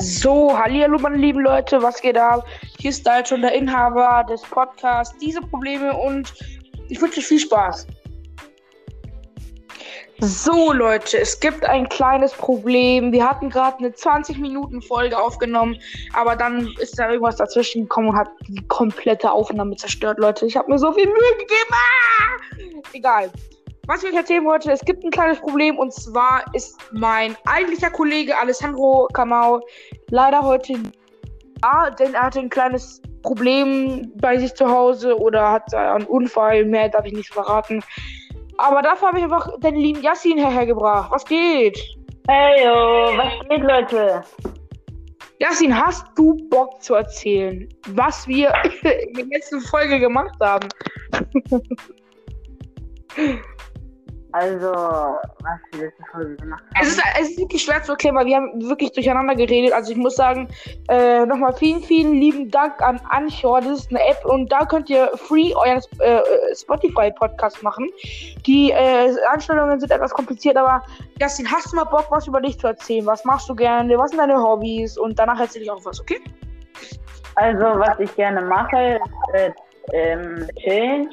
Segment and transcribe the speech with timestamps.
[0.00, 2.46] So, hallo meine lieben Leute, was geht ab?
[2.78, 6.32] Hier ist halt schon der Inhaber des Podcasts Diese Probleme und
[6.88, 7.84] ich wünsche viel Spaß.
[10.20, 13.10] So Leute, es gibt ein kleines Problem.
[13.10, 15.76] Wir hatten gerade eine 20 Minuten Folge aufgenommen,
[16.12, 20.46] aber dann ist da irgendwas dazwischen gekommen und hat die komplette Aufnahme zerstört, Leute.
[20.46, 21.72] Ich habe mir so viel Mühe gegeben.
[21.72, 22.88] Ah!
[22.92, 23.30] Egal.
[23.88, 27.88] Was ich euch erzählen wollte, es gibt ein kleines Problem und zwar ist mein eigentlicher
[27.88, 29.62] Kollege Alessandro Kamau
[30.10, 30.74] leider heute
[31.62, 36.66] da, denn er hatte ein kleines Problem bei sich zu Hause oder hat einen Unfall,
[36.66, 37.82] mehr darf ich nicht verraten.
[38.58, 41.10] Aber dafür habe ich einfach den lieben Yassin hergebracht.
[41.10, 41.80] Was geht?
[42.28, 44.22] Hey, yo, was geht, Leute?
[45.38, 48.52] Yassin, hast du Bock zu erzählen, was wir
[48.82, 50.68] in der letzten Folge gemacht haben?
[54.32, 56.82] Also, was wir letzte Folge gemacht haben.
[56.82, 59.72] Es ist, es ist wirklich schwer zu erklären, weil wir haben wirklich durcheinander geredet.
[59.72, 60.48] Also ich muss sagen,
[60.88, 63.62] äh, nochmal vielen, vielen lieben Dank an Anchor.
[63.62, 66.20] Das ist eine App und da könnt ihr free euren äh,
[66.54, 67.88] Spotify-Podcast machen.
[68.46, 70.82] Die äh, Anstellungen sind etwas kompliziert, aber
[71.18, 73.06] Justin, hast du mal Bock, was über dich zu erzählen?
[73.06, 73.96] Was machst du gerne?
[73.96, 74.98] Was sind deine Hobbys?
[74.98, 76.20] Und danach erzähle ich auch was, okay?
[77.36, 79.00] Also, was ich gerne mache,
[79.32, 79.52] ist äh,
[79.94, 81.08] ähm, chillen.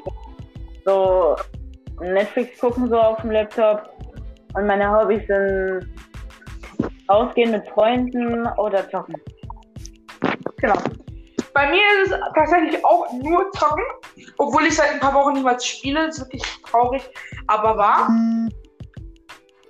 [0.84, 1.36] So
[2.02, 3.90] Netflix gucken so auf dem Laptop.
[4.54, 5.90] Und meine Hobbys sind
[7.08, 9.16] ausgehen mit Freunden oder zocken.
[10.58, 10.76] Genau.
[11.54, 13.84] Bei mir ist es tatsächlich auch nur zocken,
[14.38, 16.08] obwohl ich seit ein paar Wochen nicht mehr spiele.
[16.08, 17.10] Das ist wirklich traurig,
[17.48, 18.09] aber wahr.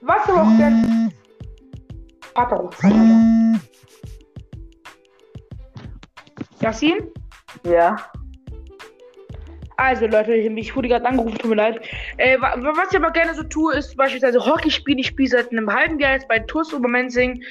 [0.01, 1.13] Was aber auch denn.
[2.33, 2.83] Vater ruft.
[6.59, 7.11] Yassin?
[7.63, 7.95] Ja.
[9.77, 11.81] Also Leute, ich wurde gerade angerufen, tut mir leid.
[12.17, 14.99] Äh, was ich aber gerne so tue, ist beispielsweise Hockey spielen.
[14.99, 17.43] Ich spiele seit einem halben Jahr jetzt bei TUS Obermenzing.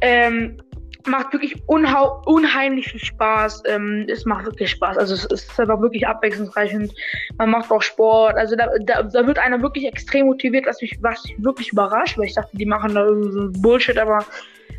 [0.00, 0.58] Ähm,
[1.06, 3.62] macht wirklich unheimlich viel Spaß.
[3.66, 4.98] Ähm, es macht wirklich Spaß.
[4.98, 6.92] Also es ist einfach wirklich abwechslungsreich und
[7.38, 8.36] man macht auch Sport.
[8.36, 12.18] Also da, da, da wird einer wirklich extrem motiviert, was mich, was mich wirklich überrascht,
[12.18, 14.24] weil ich dachte, die machen da irgendwie so Bullshit, aber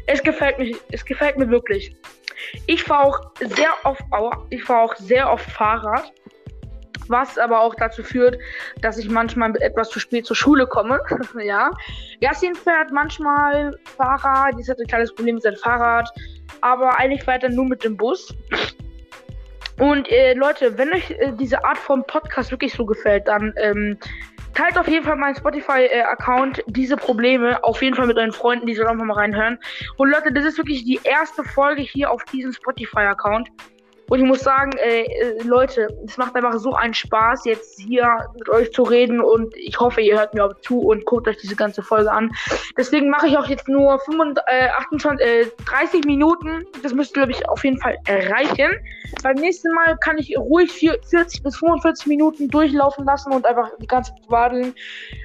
[0.06, 1.96] es gefällt mir, es gefällt mir wirklich.
[2.68, 4.04] Ich fahre auch sehr oft,
[4.50, 6.12] ich fahre auch sehr oft Fahrrad
[7.09, 8.38] was aber auch dazu führt,
[8.81, 11.02] dass ich manchmal etwas zu spät zur Schule komme.
[11.44, 11.72] ja.
[12.22, 16.09] Yassin fährt manchmal Fahrrad, die hat ein kleines Problem mit seinem Fahrrad,
[16.62, 18.34] aber eigentlich fährt er nur mit dem Bus.
[19.80, 23.98] Und äh, Leute, wenn euch äh, diese Art von Podcast wirklich so gefällt, dann ähm,
[24.53, 28.66] teilt auf jeden Fall meinen Spotify-Account, äh, diese Probleme, auf jeden Fall mit euren Freunden,
[28.66, 29.58] die sollen auch mal reinhören.
[29.96, 33.50] Und Leute, das ist wirklich die erste Folge hier auf diesem Spotify-Account.
[34.09, 38.08] Und ich muss sagen, äh, äh, Leute, es macht einfach so einen Spaß, jetzt hier
[38.38, 39.22] mit euch zu reden.
[39.22, 42.31] Und ich hoffe, ihr hört mir auch zu und guckt euch diese ganze Folge an.
[42.78, 46.66] Deswegen mache ich auch jetzt nur 25, äh, 28, äh, 30 Minuten.
[46.84, 48.72] Das müsste, glaube ich, auf jeden Fall erreichen.
[49.24, 53.88] Beim nächsten Mal kann ich ruhig 40 bis 45 Minuten durchlaufen lassen und einfach die
[53.88, 54.74] ganze warten.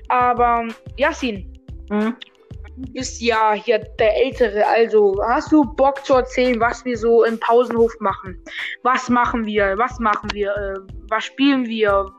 [0.08, 1.50] Aber, Yasin.
[1.90, 2.33] Mhm du
[2.76, 7.38] bist ja hier der Ältere, also hast du Bock zu erzählen, was wir so im
[7.38, 8.38] Pausenhof machen?
[8.82, 9.76] Was machen wir?
[9.78, 10.50] Was machen wir?
[10.56, 12.10] Äh, was spielen wir?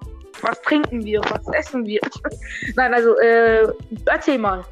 [0.42, 1.22] Was trinken wir?
[1.30, 2.00] Was essen wir?
[2.76, 3.68] Nein, also äh,
[4.08, 4.64] erzähl mal,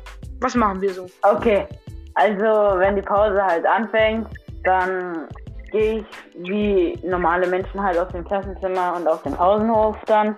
[0.42, 1.08] was machen wir so?
[1.22, 1.66] Okay,
[2.16, 4.28] also wenn die Pause halt anfängt,
[4.64, 5.28] dann
[5.72, 6.06] gehe ich
[6.36, 10.36] wie normale Menschen halt aus dem Klassenzimmer und auf den Pausenhof dann.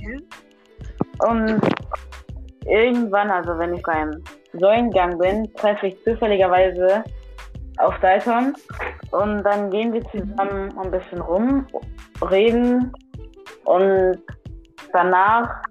[0.00, 0.22] Mhm.
[1.20, 1.60] Und
[2.66, 4.22] irgendwann, also wenn ich beim
[4.58, 7.04] Säulengang bin, treffe ich zufälligerweise
[7.78, 8.54] auf Dalton
[9.10, 11.66] und dann gehen wir zusammen ein bisschen rum,
[12.30, 12.92] reden
[13.64, 14.18] und
[14.92, 15.62] danach,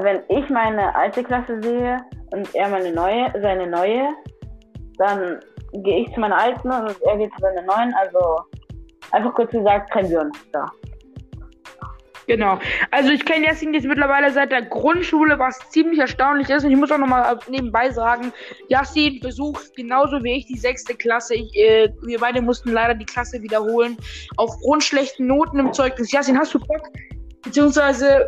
[0.00, 1.98] wenn ich meine alte Klasse sehe
[2.32, 4.08] und er meine neue, seine neue,
[4.98, 5.40] dann
[5.72, 7.94] gehe ich zu meiner alten und er geht zu seiner neuen.
[7.94, 8.40] Also
[9.12, 10.66] einfach kurz gesagt, trennen wir uns da.
[12.28, 12.60] Genau.
[12.90, 16.62] Also ich kenne Yassin jetzt mittlerweile seit der Grundschule, was ziemlich erstaunlich ist.
[16.62, 18.34] Und ich muss auch nochmal nebenbei sagen,
[18.68, 21.36] Yassin besucht genauso wie ich die sechste Klasse.
[21.36, 23.96] Ich, äh, wir beide mussten leider die Klasse wiederholen.
[24.36, 26.12] Aufgrund schlechten Noten im Zeugnis.
[26.12, 26.90] Yassin, hast du Bock?
[27.44, 28.26] Beziehungsweise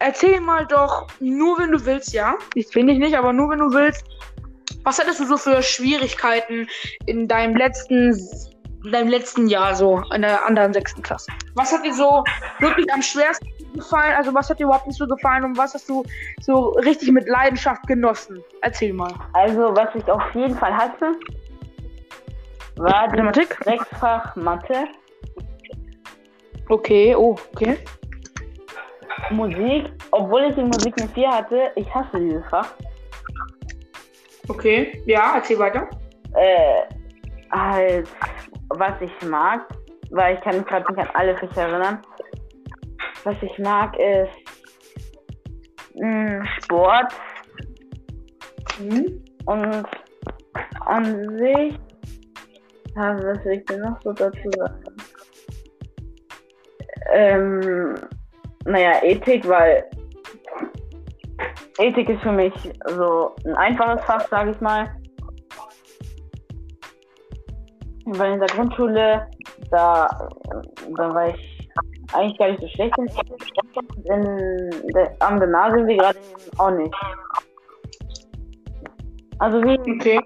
[0.00, 2.34] erzähl mal doch, nur wenn du willst, ja.
[2.54, 4.04] Ich finde ich nicht, aber nur wenn du willst.
[4.82, 6.68] Was hattest du so für Schwierigkeiten
[7.06, 8.12] in deinem letzten
[8.84, 11.30] in deinem letzten Jahr so in der anderen sechsten Klasse?
[11.54, 12.24] Was hat dir so
[12.58, 14.14] wirklich am schwersten gefallen?
[14.16, 16.04] Also was hat dir überhaupt nicht so gefallen und was hast du
[16.40, 18.42] so richtig mit Leidenschaft genossen?
[18.62, 19.12] Erzähl mal.
[19.32, 21.12] Also was ich auf jeden Fall hatte,
[22.76, 23.58] war die Mathematik?
[23.64, 24.86] Sechsfach Mathe.
[26.68, 27.78] Okay, oh, okay.
[29.30, 32.72] Musik, obwohl ich in Musik eine 4 hatte, ich hasse dieses Fach.
[34.48, 35.88] Okay, ja, erzähl weiter.
[36.34, 36.82] Äh,
[37.52, 38.08] halt,
[38.70, 39.66] was ich mag,
[40.10, 42.02] weil ich kann mich gerade nicht an alle Fächer erinnern.
[43.24, 44.30] Was ich mag ist
[45.94, 47.12] mh, Sport
[48.80, 49.22] Mhm.
[49.44, 49.84] und
[50.86, 51.78] an sich,
[52.96, 54.96] ja, was will ich denn noch so dazu sagen?
[57.12, 57.94] Ähm,
[58.64, 59.84] naja, Ethik, weil
[61.78, 62.54] Ethik ist für mich
[62.86, 64.88] so ein einfaches Fach, sage ich mal.
[68.12, 69.26] Weil in der Grundschule,
[69.70, 70.08] da,
[70.96, 71.68] da war ich
[72.12, 72.94] eigentlich gar nicht so schlecht
[74.04, 76.18] in der, am Gymnasium wie gerade
[76.58, 76.94] auch nicht.
[79.38, 80.20] Also wie Okay.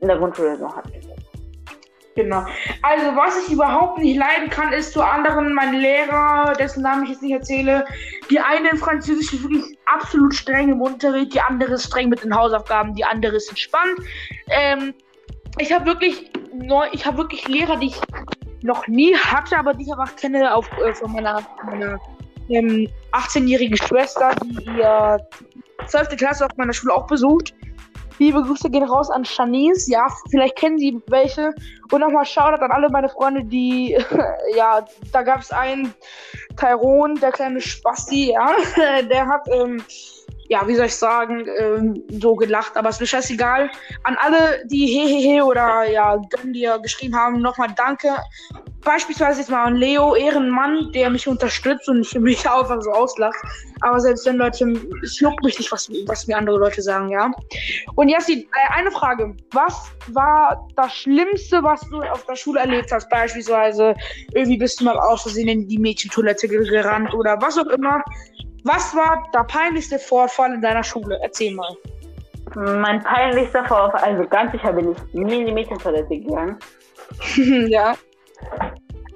[0.00, 0.84] in der Grundschule so hat.
[2.16, 2.44] Genau.
[2.82, 7.10] Also, was ich überhaupt nicht leiden kann, ist zu anderen, mein Lehrer, dessen Namen ich
[7.10, 7.84] jetzt nicht erzähle.
[8.30, 12.24] Die eine in Französisch ist wirklich absolut streng im Unterricht, die andere ist streng mit
[12.24, 14.00] den Hausaufgaben, die andere ist entspannt.
[14.48, 14.94] Ähm,
[15.58, 18.00] ich habe wirklich neu, ich habe wirklich Lehrer, die ich
[18.62, 21.98] noch nie hatte, aber die ich einfach kenne auf, äh, von meiner, meiner
[22.48, 25.18] ähm, 18-jährigen Schwester, die ihr
[25.86, 26.16] 12.
[26.16, 27.54] Klasse auf meiner Schule auch besucht.
[28.18, 29.88] Liebe Grüße gehen raus an Shanice.
[29.88, 31.52] Ja, vielleicht kennen Sie welche.
[31.92, 33.98] Und nochmal Shoutout an alle meine Freunde, die,
[34.56, 35.92] ja, da gab es einen,
[36.56, 38.54] Tyrone, der kleine Spasti, ja,
[39.02, 39.82] der hat, ähm,
[40.48, 43.70] ja, wie soll ich sagen, ähm, so gelacht, aber ist mir scheißegal.
[44.04, 48.08] An alle, die Hehehe oder, ja, Gönn dir geschrieben haben, nochmal danke.
[48.84, 53.36] Beispielsweise jetzt mal an Leo, Ehrenmann, der mich unterstützt und nicht mich einfach so auslacht.
[53.80, 54.72] Aber selbst wenn Leute,
[55.02, 57.30] es juckt mich nicht, was, was mir andere Leute sagen, ja.
[57.96, 59.34] Und Jassi, äh, eine Frage.
[59.52, 63.08] Was war das Schlimmste, was du auf der Schule erlebt hast?
[63.10, 63.94] Beispielsweise,
[64.32, 68.00] irgendwie bist du mal aus Versehen in die Mädchentoilette ge- gerannt oder was auch immer.
[68.66, 71.20] Was war der peinlichste Vorfall in deiner Schule?
[71.22, 71.72] Erzähl mal.
[72.56, 76.58] Mein peinlichster Vorfall, also ganz sicher bin ich nie in die Mädchentoilette gegangen.
[77.68, 77.94] ja.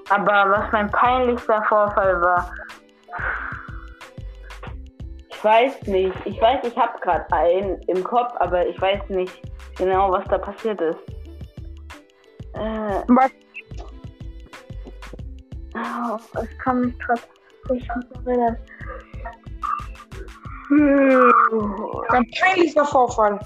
[0.08, 2.52] Aber was mein peinlichster Vorfall war,
[5.28, 6.14] ich weiß nicht.
[6.26, 9.42] Ich weiß, ich habe gerade einen im Kopf, aber ich weiß nicht
[9.76, 10.98] genau, was da passiert ist.
[12.54, 13.30] Äh, Was?
[15.74, 17.22] oh, ich kann mich gerade
[17.70, 17.88] nicht
[18.26, 18.56] erinnern.
[20.70, 23.40] Dein peinlichster Vorfall.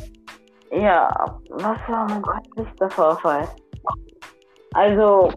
[0.70, 1.08] Ja,
[1.50, 3.48] was war mein peinlichster Vorfall?
[4.74, 5.32] Also,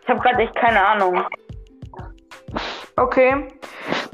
[0.00, 1.22] ich habe gerade echt keine Ahnung.
[2.96, 3.48] Okay.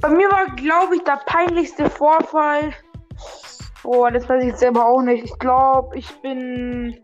[0.01, 2.73] Bei mir war, glaube ich, der peinlichste Vorfall.
[3.83, 5.25] Boah, das weiß ich jetzt selber auch nicht.
[5.25, 6.99] Ich glaube, ich bin.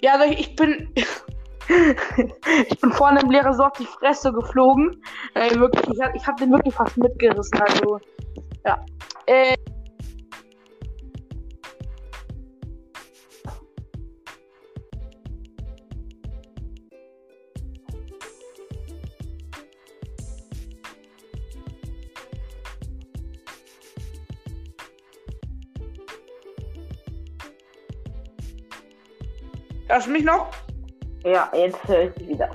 [0.00, 0.92] Ja, ich bin.
[2.68, 5.02] ich bin vorne im Lehrer so auf die Fresse geflogen.
[5.34, 7.60] Äh, wirklich, ich, hab- habe den wirklich fast mitgerissen.
[7.60, 7.98] Also,
[8.64, 8.84] ja.
[9.26, 9.56] Äh,
[29.88, 30.50] hörst du mich noch?
[31.24, 32.50] Ja, jetzt höre ich sie wieder.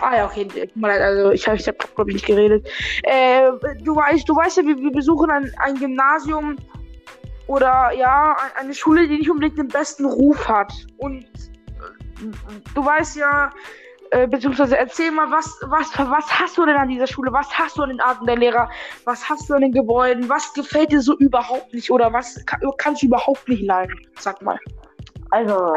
[0.00, 2.66] Ah ja, okay, tut mir leid, also ich habe ich hab, glaube ich nicht geredet.
[3.02, 3.50] Äh,
[3.82, 6.56] du weißt, du weißt ja, wir, wir besuchen ein, ein Gymnasium
[7.46, 10.72] oder ja, ein- eine Schule, die nicht unbedingt den besten Ruf hat.
[10.98, 12.24] Und äh,
[12.74, 13.50] du weißt ja,
[14.10, 17.32] äh, beziehungsweise erzähl mal, was, was, was hast du denn an dieser Schule?
[17.32, 18.70] Was hast du an den Arten der Lehrer?
[19.04, 20.28] Was hast du an den Gebäuden?
[20.28, 21.90] Was gefällt dir so überhaupt nicht?
[21.90, 23.94] Oder was kann, kannst du überhaupt nicht leiden?
[24.18, 24.58] Sag mal.
[25.30, 25.74] Also,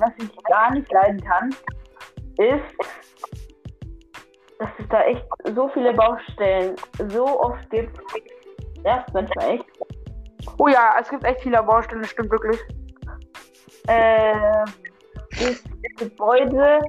[0.00, 1.50] was ich gar nicht leiden kann,
[2.38, 2.64] ist,
[4.58, 5.24] dass es da echt
[5.54, 6.76] so viele Baustellen
[7.08, 7.98] so oft gibt.
[8.82, 9.64] Nervt manchmal echt.
[10.58, 12.60] Oh ja, es gibt echt viele Baustellen, das stimmt wirklich.
[13.86, 14.64] Äh,
[15.30, 15.62] das
[15.98, 16.80] Gebäude,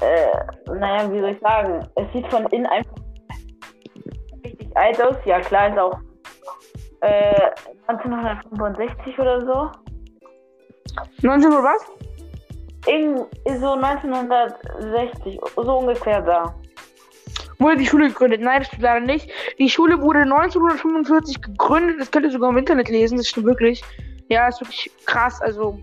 [0.00, 2.94] äh, naja, wie soll ich sagen, es sieht von innen einfach
[4.44, 5.16] richtig alt aus.
[5.24, 5.98] Ja, klar, ist auch
[7.00, 7.50] äh,
[7.86, 9.70] 1965 oder so.
[11.22, 11.90] 19 Uhr was?
[12.86, 13.26] Irgend
[13.60, 16.54] so 1960, so ungefähr da.
[17.58, 18.40] wurde die Schule gegründet.
[18.40, 19.30] Nein, das leider nicht.
[19.58, 22.00] Die Schule wurde 1945 gegründet.
[22.00, 23.18] Das könnt ihr sogar im Internet lesen.
[23.18, 23.82] Das stimmt wirklich.
[24.28, 25.40] Ja, ist wirklich krass.
[25.40, 25.78] Also,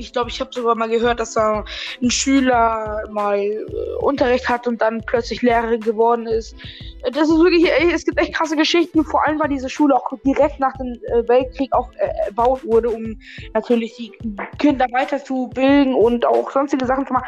[0.00, 1.64] ich glaube, ich habe sogar mal gehört, dass da
[2.02, 3.64] ein Schüler mal äh,
[4.00, 6.54] Unterricht hat und dann plötzlich Lehrerin geworden ist.
[7.02, 9.04] Äh, Das ist wirklich, ey, es gibt echt krasse Geschichten.
[9.04, 12.90] Vor allem, weil diese Schule auch direkt nach dem äh, Weltkrieg auch äh, erbaut wurde,
[12.90, 13.18] um
[13.54, 14.12] natürlich die
[14.58, 17.26] Kinder weiterzubilden und auch sonstige Sachen zu machen.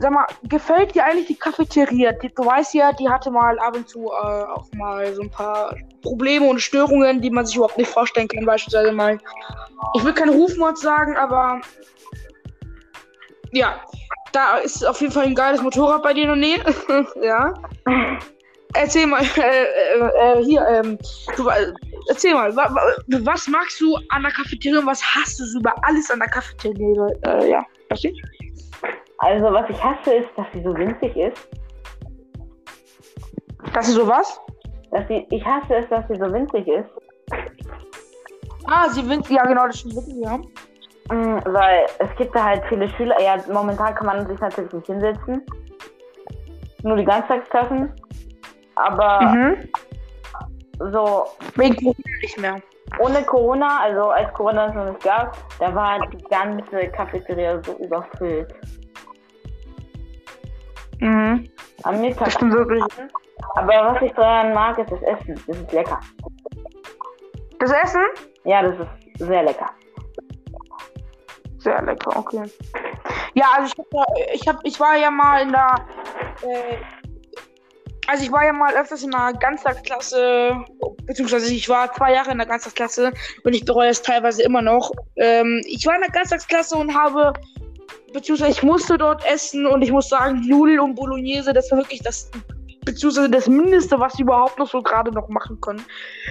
[0.00, 2.12] Sag mal, gefällt dir eigentlich die Cafeteria?
[2.12, 5.30] Die, du weißt ja, die hatte mal ab und zu äh, auch mal so ein
[5.30, 8.44] paar Probleme und Störungen, die man sich überhaupt nicht vorstellen kann.
[8.44, 9.18] Beispielsweise mal
[9.94, 11.60] ich will kein Rufmord sagen, aber
[13.54, 13.80] ja,
[14.32, 16.64] da ist auf jeden Fall ein geiles Motorrad bei dir in der Nähe.
[17.22, 17.54] ja.
[18.74, 20.98] Erzähl mal, äh, äh, äh, hier, ähm,
[21.36, 21.72] du, äh,
[22.08, 22.80] erzähl mal, wa, wa,
[23.24, 26.28] was magst du an der Cafeteria und was hast du so über alles an der
[26.28, 27.06] Cafeteria?
[27.24, 28.12] Äh, ja, verstehe?
[29.18, 31.48] Also, was ich hasse, ist, dass sie so winzig ist.
[33.72, 34.40] Dass sie so was?
[34.90, 36.90] Dass sie, ich hasse es, dass sie so winzig ist.
[38.66, 40.40] Ah, sie winzig, ja genau, das stimmt wirklich, ja.
[41.10, 44.86] Mhm, weil es gibt da halt viele Schüler, ja, momentan kann man sich natürlich nicht
[44.86, 45.42] hinsetzen.
[46.82, 47.92] Nur die Ganztagsklassen.
[48.76, 49.68] Aber mhm.
[50.92, 51.26] so.
[51.56, 52.56] Wegen Corona nicht mehr.
[53.00, 57.72] Ohne Corona, also als Corona es noch nicht gab, da war die ganze Cafeteria so
[57.78, 58.54] überfüllt.
[61.00, 61.48] Mhm.
[61.82, 62.26] Am Mittag.
[62.26, 62.82] Das stimmt wirklich.
[63.56, 65.40] Aber was ich daran mag, ist das Essen.
[65.46, 66.00] Das ist lecker.
[67.58, 68.02] Das Essen?
[68.44, 69.70] Ja, das ist sehr lecker.
[71.64, 72.44] Sehr lecker, okay.
[73.32, 75.74] Ja, also ich, hab, ich, hab, ich war ja mal in der.
[76.42, 76.76] Äh,
[78.06, 80.62] also ich war ja mal öfters in einer Ganztagsklasse,
[81.04, 84.92] beziehungsweise ich war zwei Jahre in der Ganztagsklasse und ich bereue es teilweise immer noch.
[85.16, 87.32] Ähm, ich war in der Ganztagsklasse und habe
[88.12, 92.02] beziehungsweise ich musste dort essen und ich muss sagen, Nudeln und Bolognese, das war wirklich
[92.02, 92.30] das,
[92.84, 95.84] beziehungsweise das Mindeste, was sie überhaupt noch so gerade noch machen können.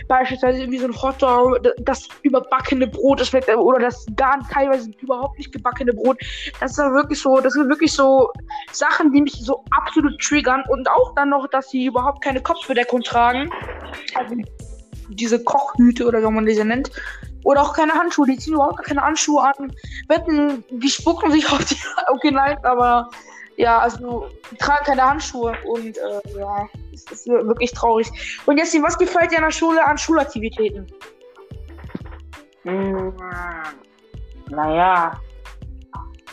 [0.08, 5.38] Beispielsweise irgendwie so ein Hotdog, das überbackene Brot, das wird, oder das gar teilweise überhaupt
[5.38, 6.18] nicht gebackene Brot.
[6.60, 8.32] Das ist wirklich so, das sind wirklich so
[8.72, 13.02] Sachen, die mich so absolut triggern und auch dann noch, dass sie überhaupt keine Kopfbedeckung
[13.02, 13.50] tragen.
[14.16, 14.36] Also
[15.10, 16.92] diese Kochhüte oder wie man diese nennt.
[17.44, 19.76] Oder auch keine Handschuhe, die ziehen überhaupt keine Handschuhe an.
[20.08, 21.76] Wetten, die spucken sich auf die.
[22.08, 23.10] Okay, nein, aber
[23.58, 24.28] ja, also
[24.60, 28.10] tragen keine Handschuhe und äh, ja, das ist wirklich traurig.
[28.46, 30.88] Und jetzt, was gefällt dir an der Schule an Schulaktivitäten?
[32.64, 33.14] Hm,
[34.50, 35.12] naja,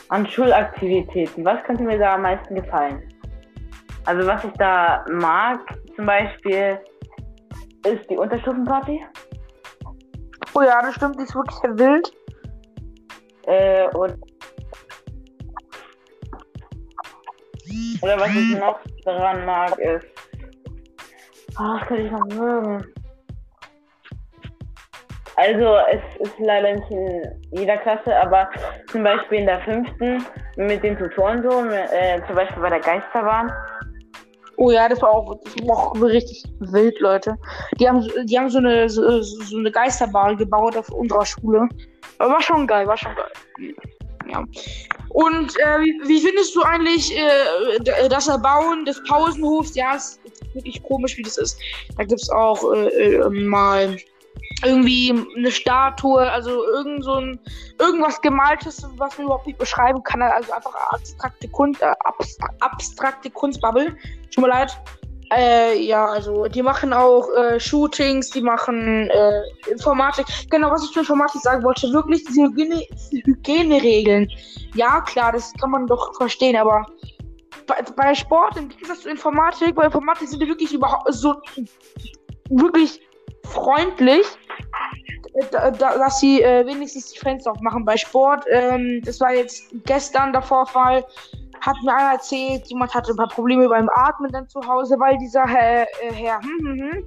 [0.08, 1.44] an Schulaktivitäten.
[1.44, 3.02] Was könnte mir da am meisten gefallen?
[4.06, 5.60] Also was ich da mag,
[5.96, 6.78] zum Beispiel,
[7.86, 9.00] ist die Unterstufenparty.
[10.54, 12.12] Oh ja, das stimmt, die ist wirklich sehr wild.
[13.46, 14.29] Äh, und.
[18.02, 20.06] Oder was ich noch daran mag, ist.
[21.56, 22.84] Ach, könnte ich noch mögen.
[25.36, 27.22] Also, es ist leider nicht in
[27.52, 28.50] jeder Klasse, aber
[28.90, 30.24] zum Beispiel in der fünften
[30.56, 33.50] mit den Tutoren so, äh, zum Beispiel bei der Geisterbahn
[34.62, 37.34] Oh ja, das war auch, das war auch richtig wild, Leute.
[37.78, 41.66] Die haben, die haben so eine, so, so eine Geisterbahn gebaut auf unserer Schule.
[42.18, 43.74] Aber war schon geil, war schon geil.
[44.30, 44.44] Ja.
[45.08, 49.74] Und äh, wie, wie, findest du eigentlich äh, das Erbauen des Pausenhofs?
[49.74, 51.58] Ja, es ist wirklich komisch, wie das ist.
[51.96, 53.96] Da gibt es auch äh, äh, mal
[54.64, 57.40] irgendwie eine Statue, also irgend so ein
[57.78, 61.92] irgendwas gemaltes, was man überhaupt nicht beschreiben kann, also einfach abstrakte Kunst, äh,
[62.60, 63.96] abstrakte Kunstbubble.
[64.32, 64.78] Tut mir leid.
[65.32, 70.26] Äh, ja, also die machen auch äh, Shootings, die machen äh, Informatik.
[70.50, 72.82] Genau, was ich zur Informatik sagen wollte, wirklich diese, Hygiene,
[73.24, 74.28] Hygieneregeln.
[74.74, 76.84] Ja, klar, das kann man doch verstehen, aber
[77.66, 81.36] bei, bei Sport im Gegensatz zu Informatik, bei Informatik sind die wirklich überhaupt so
[82.48, 83.00] wirklich
[83.44, 84.26] freundlich,
[85.52, 87.84] da, da, dass sie äh, wenigstens die Fenster aufmachen.
[87.84, 91.04] Bei Sport, ähm, das war jetzt gestern der Vorfall,
[91.60, 95.18] hat mir einer erzählt, jemand hatte ein paar Probleme beim Atmen dann zu Hause, weil
[95.18, 97.04] dieser Herr, äh, Herr hm, hm, hm,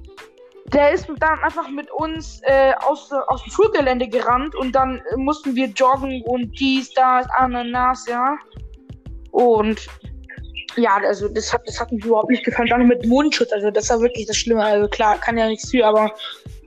[0.67, 5.55] der ist dann einfach mit uns äh, aus, aus dem Schulgelände gerannt und dann mussten
[5.55, 8.38] wir joggen und dies, das, Ananas, ja.
[9.31, 9.88] Und
[10.75, 12.69] ja, also das hat, das hat mich überhaupt nicht gefallen.
[12.69, 14.63] Dann mit Mundschutz, also das war wirklich das Schlimme.
[14.63, 16.12] Also klar, kann ja nichts für, aber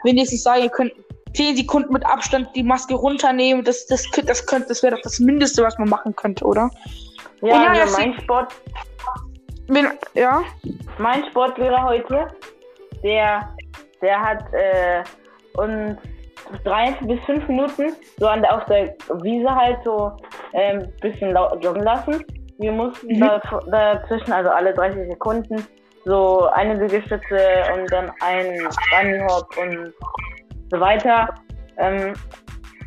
[0.05, 0.93] wenigstens sagen, ihr könnt
[1.35, 3.65] 10 Sekunden mit Abstand die Maske runternehmen.
[3.65, 6.71] Das, das, das, das, das wäre doch das Mindeste, was man machen könnte, oder?
[7.41, 8.55] Ja, ja also mein Sport.
[9.69, 10.43] Bin, ja.
[10.99, 12.29] Mein Sportlehrer heute,
[13.03, 13.49] der,
[14.01, 15.03] der hat äh,
[15.55, 15.99] uns
[16.65, 20.13] drei bis fünf Minuten so an der, auf der Wiese halt so
[20.53, 22.25] ein ähm, bisschen joggen lassen.
[22.59, 23.21] Wir mussten mhm.
[23.21, 23.41] da,
[23.71, 25.67] dazwischen, also alle 30 Sekunden,
[26.05, 29.93] so eine Liegestütze und dann ein Bunny Hop und
[30.71, 31.29] so weiter
[31.79, 32.15] ähm,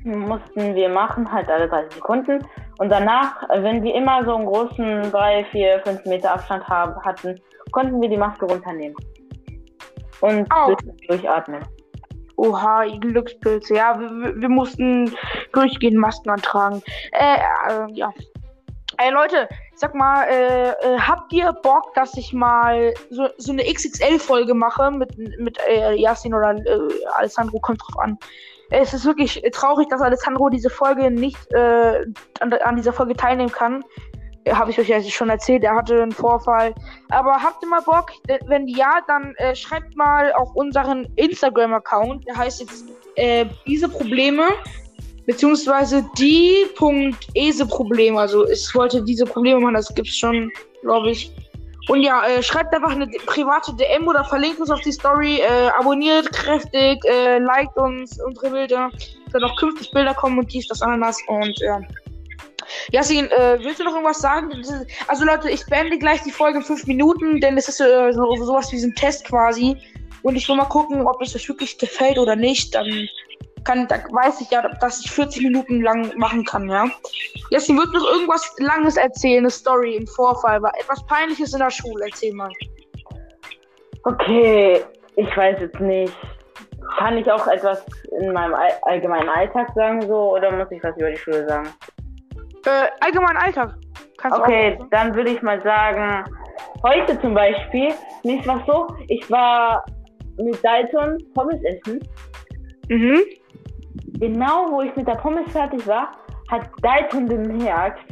[0.04, 2.40] mussten wir machen, halt alle 30 Sekunden.
[2.80, 7.36] Und danach, wenn wir immer so einen großen 3, 4, 5 Meter Abstand haben, hatten,
[7.72, 8.96] konnten wir die Maske runternehmen.
[10.22, 10.74] Und oh.
[11.08, 11.62] durchatmen.
[12.38, 13.76] Oha, Glückspilze.
[13.76, 15.14] Ja, wir, wir, mussten
[15.52, 16.82] durchgehend Masken antragen.
[17.12, 18.14] Äh, äh, ja.
[19.02, 23.64] Ey Leute, sag mal, äh, äh, habt ihr Bock, dass ich mal so, so eine
[23.64, 27.62] XXL-Folge mache mit, mit äh, Yasin oder äh, Alessandro?
[27.62, 28.18] Kommt drauf an.
[28.72, 32.06] Es ist wirklich traurig, dass Alessandro diese Folge nicht äh,
[32.42, 33.86] an, an dieser Folge teilnehmen kann.
[34.44, 36.76] Äh, Habe ich euch ja schon erzählt, er hatte einen Vorfall.
[37.08, 38.12] Aber habt ihr mal Bock?
[38.48, 42.28] Wenn ja, dann äh, schreibt mal auf unseren Instagram-Account.
[42.28, 42.84] Der heißt jetzt
[43.66, 44.48] diese Probleme
[45.30, 48.18] beziehungsweise die Punkt Ese Problem.
[48.18, 51.32] Also ich wollte diese Probleme machen, das gibt's schon, glaube ich.
[51.88, 55.70] Und ja, äh, schreibt einfach eine private DM oder verlinkt uns auf die Story, äh,
[55.78, 58.90] abonniert kräftig, äh, liked uns unsere Bilder,
[59.32, 61.80] dann noch künftig Bilder kommen und dies, das Ananas und ja.
[62.92, 64.52] Yasin, äh, willst du noch irgendwas sagen?
[65.08, 68.36] Also Leute, ich beende gleich die Folge in fünf Minuten, denn es ist äh, so,
[68.36, 69.78] sowas wie ein Test quasi.
[70.24, 72.76] Und ich will mal gucken, ob es euch wirklich gefällt oder nicht.
[72.76, 73.08] Dann
[73.70, 76.86] kann, da weiß ich ja, dass ich 40 Minuten lang machen kann, ja.
[77.52, 81.60] Jetzt sie wird noch irgendwas Langes erzählen, eine Story im Vorfall, war etwas Peinliches in
[81.60, 82.06] der Schule.
[82.06, 82.50] Erzähl mal.
[84.06, 84.84] Okay,
[85.16, 86.16] ich weiß jetzt nicht.
[86.98, 87.86] Kann ich auch etwas
[88.20, 91.70] in meinem allgemeinen Alltag sagen, so, oder muss ich was über die Schule sagen?
[92.66, 93.76] Äh, allgemeinen Alltag.
[94.18, 96.24] Kannst okay, auch, dann würde ich mal sagen,
[96.82, 99.86] heute zum Beispiel, nicht was so, ich war
[100.38, 102.00] mit Dalton Pommes essen.
[102.90, 103.22] Mhm
[104.20, 106.12] genau wo ich mit der Pommes fertig war,
[106.50, 108.04] hat Dalton bemerkt,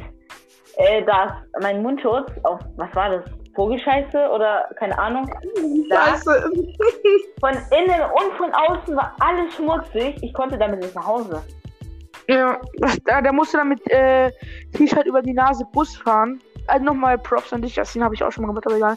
[0.77, 3.25] äh, dass mein Mundschutz auf, was war das,
[3.57, 5.27] Vogelscheiße oder keine Ahnung.
[5.91, 6.51] Scheiße.
[7.39, 10.15] Von innen und von außen war alles schmutzig.
[10.21, 11.43] Ich konnte damit nicht nach Hause.
[12.27, 12.59] Ja,
[13.05, 14.31] da, da musste damit äh,
[14.73, 16.39] T-Shirt über die Nase Bus fahren.
[16.67, 18.95] Also nochmal Props an dich, das habe ich auch schon mal gemacht, aber egal.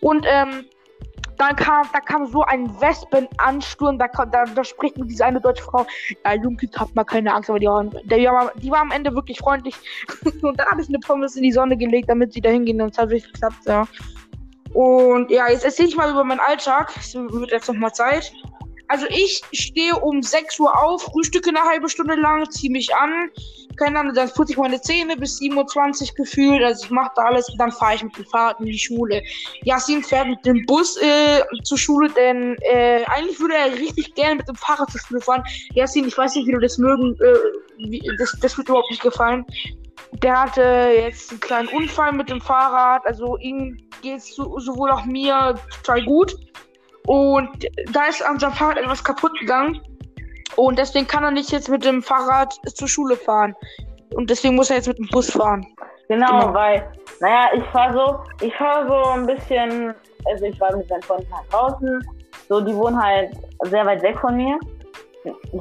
[0.00, 0.64] Und ähm,
[1.38, 5.62] dann kam, da kam so ein Wespenansturm, da, da, da spricht mir diese eine deutsche
[5.62, 5.86] Frau,
[6.24, 9.14] ja, Junkind, habt mal keine Angst, aber die waren, die, war, die war am Ende
[9.14, 9.76] wirklich freundlich.
[10.42, 12.92] und dann habe ich eine Pommes in die Sonne gelegt, damit sie da hingehen und
[12.92, 13.86] es hat wirklich geklappt, ja.
[14.74, 16.92] Und ja, jetzt erzähle ich mal über meinen Alltag.
[16.96, 18.32] Es wird jetzt nochmal Zeit.
[18.88, 23.30] Also ich stehe um 6 Uhr auf, frühstücke eine halbe Stunde lang, ziehe mich an,
[23.78, 26.62] keine Ahnung, dann putze ich meine Zähne bis 7.20 Uhr gefühlt.
[26.62, 29.22] Also ich mache da alles und dann fahre ich mit dem Fahrrad in die Schule.
[29.62, 34.36] Yasin fährt mit dem Bus äh, zur Schule, denn äh, eigentlich würde er richtig gerne
[34.36, 35.44] mit dem Fahrrad zur Schule fahren.
[35.74, 39.02] Yasin, ich weiß nicht, wie du das mögen, äh, wie, das, das wird überhaupt nicht
[39.02, 39.44] gefallen.
[40.22, 44.90] Der hatte jetzt einen kleinen Unfall mit dem Fahrrad, also ihm geht es so, sowohl
[44.90, 46.36] auch mir total gut.
[47.08, 49.80] Und da ist an seinem Fahrrad etwas kaputt gegangen.
[50.56, 53.56] Und deswegen kann er nicht jetzt mit dem Fahrrad zur Schule fahren.
[54.14, 55.66] Und deswegen muss er jetzt mit dem Bus fahren.
[56.08, 56.52] Genau, genau.
[56.54, 56.86] weil,
[57.20, 59.94] naja, ich fahre so, ich fahre so ein bisschen,
[60.30, 62.02] also ich war mit seinen Freunden halt draußen.
[62.46, 64.58] So, die wohnen halt sehr weit weg von mir.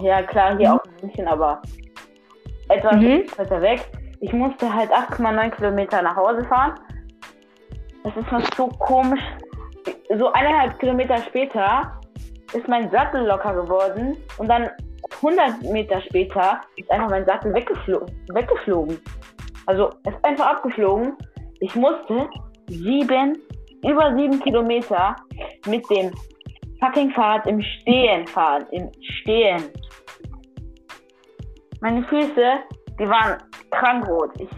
[0.01, 0.75] Ja, klar, hier mhm.
[0.75, 1.61] auch ein bisschen, aber
[2.67, 3.23] etwas mhm.
[3.37, 3.89] weiter weg.
[4.19, 6.77] Ich musste halt 8,9 Kilometer nach Hause fahren.
[8.03, 9.23] Das ist was so komisch.
[10.15, 11.99] So eineinhalb Kilometer später
[12.53, 14.69] ist mein Sattel locker geworden und dann
[15.15, 18.07] 100 Meter später ist einfach mein Sattel weggeflogen.
[18.33, 18.99] weggeflogen.
[19.65, 21.17] Also ist einfach abgeflogen.
[21.59, 22.29] Ich musste
[22.67, 23.37] sieben,
[23.83, 25.15] über sieben Kilometer
[25.65, 26.11] mit dem
[26.79, 28.65] fucking Fahrrad im Stehen fahren.
[28.71, 29.63] Im Stehen.
[31.81, 32.59] Meine Füße,
[32.99, 33.37] die waren
[33.71, 34.31] krankrot.
[34.39, 34.49] Ich,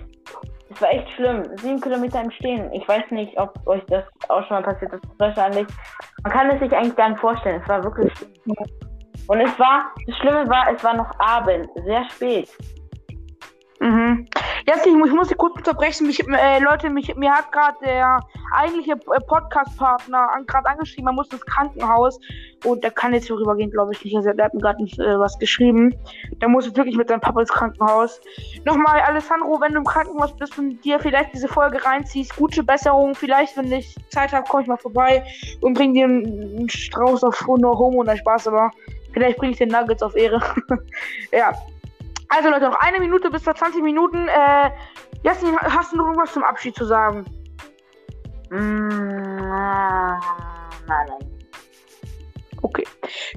[0.70, 1.44] es war echt schlimm.
[1.58, 2.72] Sieben Kilometer im Stehen.
[2.74, 5.04] Ich weiß nicht, ob euch das auch schon mal passiert ist.
[5.18, 5.68] Wahrscheinlich.
[6.24, 7.62] Man kann es sich eigentlich gar nicht vorstellen.
[7.62, 8.56] Es war wirklich schlimm.
[9.28, 12.50] Und es war, das Schlimme war, es war noch Abend, sehr spät.
[13.80, 14.28] Mhm.
[14.70, 16.06] Jetzt, ich, ich muss dich kurz unterbrechen.
[16.06, 18.20] Mich, äh, Leute, mich, mir hat gerade der
[18.56, 22.20] eigentliche äh, Podcast-Partner an, gerade angeschrieben, man muss ins Krankenhaus.
[22.64, 24.16] Und der kann jetzt hier rübergehen, glaube ich nicht.
[24.16, 25.96] Also, der hat mir gerade äh, was geschrieben.
[26.40, 28.22] Der muss jetzt wirklich mit seinem Papa ins Krankenhaus.
[28.64, 33.16] Nochmal, Alessandro, wenn du im Krankenhaus bist und dir vielleicht diese Folge reinziehst, gute Besserung.
[33.16, 35.24] Vielleicht, wenn ich Zeit habe, komme ich mal vorbei
[35.62, 38.70] und bring dir einen, einen Strauß auf No Homo und Spaß, aber.
[39.14, 40.40] Vielleicht bringe ich den Nuggets auf Ehre.
[41.32, 41.54] ja.
[42.30, 44.28] Also Leute, noch eine Minute bis zu 20 Minuten.
[44.28, 44.72] Äh,
[45.24, 47.26] Jasmin, hast du noch irgendwas zum Abschied zu sagen?
[48.52, 48.88] Mm,
[50.88, 51.10] nein.
[52.62, 52.86] Okay.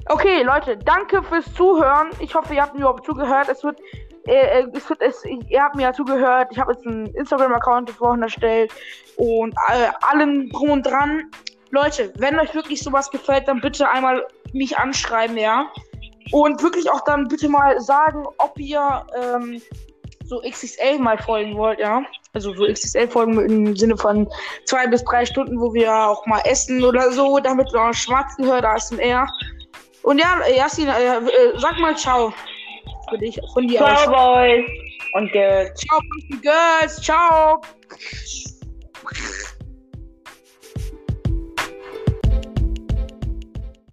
[0.09, 2.09] Okay, Leute, danke fürs Zuhören.
[2.19, 3.49] Ich hoffe, ihr habt mir überhaupt zugehört.
[3.49, 3.79] Es wird,
[4.27, 6.49] äh, äh es wird, es, ihr habt mir ja zugehört.
[6.51, 8.71] Ich habe jetzt einen Instagram-Account vorhin erstellt
[9.17, 11.31] und äh, allem drum und dran.
[11.71, 15.65] Leute, wenn euch wirklich sowas gefällt, dann bitte einmal mich anschreiben, ja.
[16.31, 19.61] Und wirklich auch dann bitte mal sagen, ob ihr ähm,
[20.25, 22.03] so XXL mal folgen wollt, ja.
[22.33, 24.27] Also so XXL-Folgen im Sinne von
[24.65, 28.45] zwei bis drei Stunden, wo wir auch mal essen oder so, damit wir auch schmatzen
[28.45, 29.27] hört, ASMR.
[30.01, 32.33] Und ja, Yasin, äh, äh, sag mal ciao.
[33.09, 34.05] Für dich, von dir Ciao, aus.
[34.07, 34.65] Boys
[35.13, 35.79] und Girls.
[35.79, 36.01] Ciao,
[36.41, 37.01] Girls.
[37.01, 37.61] Ciao.